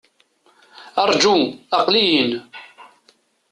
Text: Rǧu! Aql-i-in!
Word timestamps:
Rǧu! 1.09 1.35
Aql-i-in! 1.77 2.29